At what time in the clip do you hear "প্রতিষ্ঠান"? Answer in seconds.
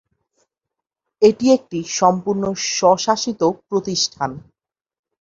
3.69-4.31